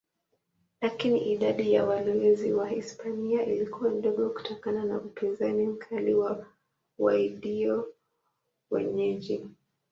Lakini 0.81 1.31
idadi 1.31 1.73
ya 1.73 1.85
walowezi 1.85 2.53
Wahispania 2.53 3.45
ilikuwa 3.45 3.89
ndogo 3.91 4.29
kutokana 4.29 4.85
na 4.85 4.97
upinzani 4.97 5.67
mkali 5.67 6.13
wa 6.13 6.45
Waindio 6.99 7.93
wenyeji. 8.71 9.47